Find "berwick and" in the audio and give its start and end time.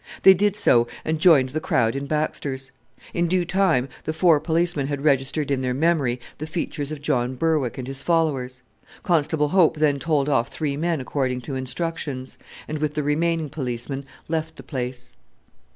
7.35-7.87